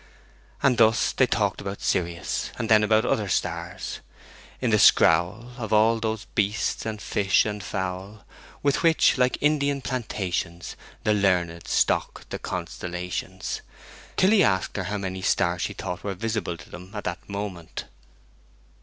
[0.63, 3.99] And thus they talked on about Sirius, and then about other stars...
[4.59, 8.25] in the scrowl Of all those beasts, and fish, and fowl,
[8.63, 13.61] With which, like Indian plantations, The learned stock the constellations,
[14.17, 17.29] till he asked her how many stars she thought were visible to them at that
[17.29, 17.85] moment.